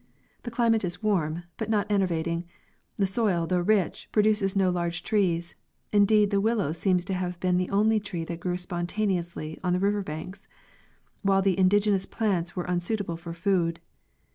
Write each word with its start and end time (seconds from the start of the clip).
The 0.41 0.49
climate 0.49 0.83
is 0.83 1.03
warm 1.03 1.43
but 1.57 1.69
not 1.69 1.85
enervating; 1.91 2.45
the 2.97 3.05
soil, 3.05 3.45
though 3.45 3.59
rich,» 3.59 4.09
produces 4.11 4.55
no 4.55 4.71
large 4.71 5.03
trees—indeed 5.03 6.31
the 6.31 6.41
willow 6.41 6.71
seems 6.71 7.05
to 7.05 7.13
have 7.13 7.39
been 7.39 7.57
the 7.57 7.69
only 7.69 7.99
tree 7.99 8.23
that 8.23 8.39
grew 8.39 8.57
spontaneously 8.57 9.59
on 9.63 9.73
the 9.73 9.79
river 9.79 10.01
banks,— 10.01 10.47
while 11.21 11.43
the 11.43 11.55
indigenous 11.55 12.07
plants 12.07 12.55
were 12.55 12.65
unsuitable 12.67 13.15
for 13.17 13.35
food. 13.35 13.79